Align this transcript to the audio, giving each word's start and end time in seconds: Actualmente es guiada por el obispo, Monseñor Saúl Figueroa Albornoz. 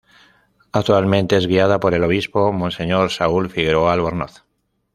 Actualmente 0.71 1.37
es 1.37 1.45
guiada 1.45 1.79
por 1.79 1.93
el 1.93 2.03
obispo, 2.03 2.51
Monseñor 2.51 3.11
Saúl 3.11 3.51
Figueroa 3.51 3.93
Albornoz. 3.93 4.43